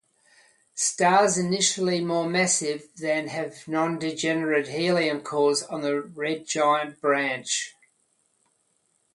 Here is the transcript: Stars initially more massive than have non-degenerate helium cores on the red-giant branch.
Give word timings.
Stars 0.73 1.37
initially 1.37 2.03
more 2.03 2.27
massive 2.27 2.87
than 2.97 3.27
have 3.27 3.67
non-degenerate 3.67 4.69
helium 4.69 5.21
cores 5.21 5.61
on 5.61 5.81
the 5.81 6.01
red-giant 6.01 6.99
branch. 6.99 7.75